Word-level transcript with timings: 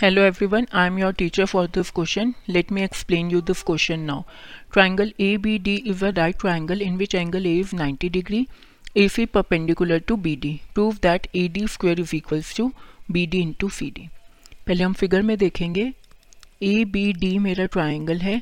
Hello 0.00 0.22
everyone 0.46 0.66
I 0.72 0.86
am 0.86 0.98
your 0.98 1.12
teacher 1.18 1.44
for 1.44 1.66
this 1.74 1.90
question 1.90 2.32
let 2.48 2.70
me 2.72 2.82
explain 2.82 3.30
you 3.30 3.40
this 3.46 3.62
question 3.66 4.00
now 4.00 4.22
triangle 4.72 5.12
A 5.20 5.36
B 5.36 5.56
D 5.58 5.74
is 5.92 6.04
a 6.04 6.10
right 6.16 6.36
triangle 6.40 6.82
in 6.82 6.96
which 6.96 7.14
angle 7.14 7.46
A 7.46 7.54
is 7.60 7.74
ninety 7.76 8.08
degree 8.08 8.46
A 8.96 9.08
C 9.08 9.24
perpendicular 9.26 9.98
to 10.08 10.16
B 10.16 10.34
D 10.36 10.52
prove 10.74 10.98
that 11.02 11.26
A 11.36 11.46
D 11.48 11.66
square 11.68 12.00
is 12.00 12.14
equals 12.16 12.54
to 12.56 12.70
B 13.10 13.26
D 13.26 13.40
into 13.60 13.68
C 13.68 13.90
D 13.96 14.06
पहले 14.66 14.84
हम 14.84 14.92
figure 14.92 15.22
में 15.22 15.36
देखेंगे. 15.38 15.92
A 16.62 16.84
B 16.84 17.12
D 17.12 17.38
मेरा 17.38 17.66
triangle 17.66 18.18
है. 18.18 18.40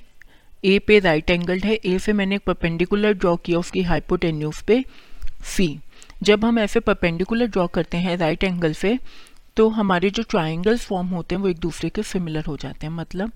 ए 0.65 0.79
पे 0.79 0.99
right 0.99 1.31
angle 1.31 1.61
है. 1.61 1.75
ए 1.75 1.99
से 1.99 2.13
मैंने 2.13 2.37
एक 2.37 2.43
परपेंडिकुलर 2.47 3.13
ड्रॉ 3.15 3.35
किया 3.37 3.59
उसकी 3.59 3.83
हाइपोटेन्यूज 3.83 4.61
पे. 4.63 4.85
सी 5.57 5.79
जब 6.23 6.45
हम 6.45 6.59
ऐसे 6.59 6.81
परपेंडिकुलर 6.81 7.47
ड्रॉ 7.47 7.67
करते 7.69 7.97
हैं 7.97 8.17
राइट 8.17 8.45
एंगल 8.45 8.73
से 8.75 8.99
तो 9.57 9.69
हमारे 9.69 10.11
जो 10.11 10.23
ट्राइंगल्स 10.23 10.85
फॉर्म 10.87 11.09
होते 11.09 11.35
हैं, 11.35 11.43
वो 11.43 11.49
एक 11.49 11.59
दूसरे 11.59 11.91
के 11.91 12.03
सिमिलर 12.03 12.45
हो 12.45 12.57
जाते 12.57 12.87
हैं। 12.87 12.93
मतलब 12.95 13.33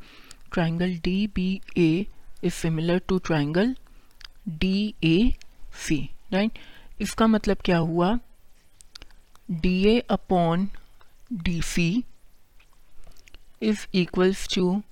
triangle 0.52 0.96
D 1.05 1.27
B 1.34 1.60
A 1.79 2.06
is 2.45 2.52
similar 2.52 2.98
to 3.09 3.19
triangle 3.19 3.74
D 4.48 4.95
A 5.05 5.33
C 5.87 5.98
right 6.33 6.59
इसका 7.01 7.27
मतलब 7.27 7.56
क्या 7.65 7.79
हुआ? 7.79 8.19
D 9.51 9.84
A 9.87 9.98
upon 10.10 10.69
D 11.33 11.60
C 11.62 12.05
is 13.62 13.87
equals 13.95 14.46
to 14.55 14.82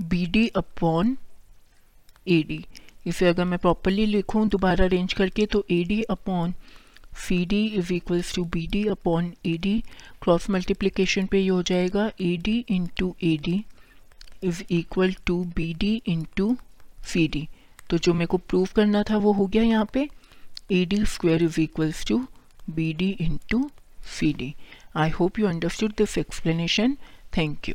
B 0.00 0.24
D 0.26 0.46
upon 0.56 1.16
A 2.28 2.42
D 2.42 2.64
इसे 3.06 3.26
अगर 3.28 3.44
मैं 3.44 3.58
प्रॉपरली 3.58 4.06
लिखूं, 4.06 4.48
दोबारा 4.48 4.84
अरेंज 4.84 5.12
करके 5.12 5.46
तो 5.46 5.64
A 5.70 5.82
D 5.84 6.02
upon 6.10 6.54
D 7.30 7.64
is 7.66 7.92
equals 7.92 8.34
to 8.34 8.44
B 8.44 8.66
D 8.66 8.84
upon 8.88 9.32
A 9.46 9.56
D 9.58 9.82
cross 10.22 10.48
multiplication 10.50 11.26
पे 11.26 11.38
ये 11.40 11.48
हो 11.48 11.62
जाएगा 11.62 12.10
A 12.20 12.36
D 12.36 12.58
into 12.68 13.14
A 13.24 13.36
D 13.36 13.64
is 14.44 14.62
equal 14.70 15.14
to 15.26 15.42
B 15.56 15.72
D 15.74 15.94
into 16.06 16.56
C 17.06 17.26
D 17.28 17.48
तो 17.90 17.98
जो 17.98 18.14
मेरे 18.14 18.26
को 18.26 18.36
प्रूव 18.38 18.68
करना 18.76 19.02
था 19.02 19.16
वो 19.16 19.32
हो 19.32 19.46
गया 19.46 19.62
यहाँ 19.62 19.88
पे. 19.92 20.08
A 20.72 20.84
D 20.84 21.04
square 21.04 21.42
is 21.42 21.60
equals 21.60 22.04
to 22.06 22.18
B 22.70 22.92
D 22.92 23.10
into 23.20 23.70
C 24.18 24.32
D 24.32 24.54
I 24.96 25.10
hope 25.10 25.38
you 25.38 25.46
understood 25.46 25.92
this 25.98 26.18
explanation 26.18 26.96
thank 27.36 27.68
you 27.68 27.74